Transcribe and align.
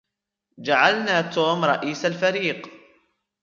جعلنا 0.59 1.21
توم 1.21 1.65
رئيس 1.65 2.05
الفريق 2.05 2.69